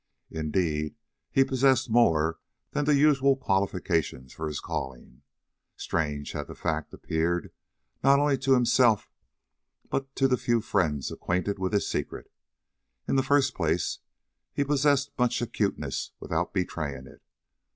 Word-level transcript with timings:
Indeed, 0.31 0.95
he 1.29 1.43
possessed 1.45 1.87
more 1.87 2.39
than 2.71 2.85
the 2.85 2.95
usual 2.95 3.35
qualifications 3.35 4.33
for 4.33 4.47
his 4.47 4.59
calling, 4.59 5.21
strange 5.75 6.33
as 6.33 6.47
the 6.47 6.55
fact 6.55 6.91
appeared 6.91 7.53
not 8.03 8.17
only 8.19 8.39
to 8.39 8.55
himself 8.55 9.11
but 9.91 10.15
to 10.15 10.27
the 10.27 10.37
few 10.37 10.59
friends 10.59 11.11
acquainted 11.11 11.59
with 11.59 11.71
his 11.71 11.87
secret. 11.87 12.31
In 13.07 13.15
the 13.15 13.21
first 13.21 13.53
place, 13.53 13.99
he 14.55 14.63
possessed 14.63 15.11
much 15.19 15.39
acuteness 15.39 16.13
without 16.19 16.51
betraying 16.51 17.05
it. 17.05 17.21